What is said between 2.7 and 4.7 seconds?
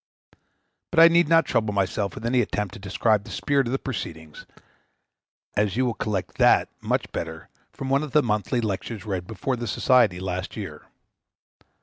to describe the spirit of their proceedings,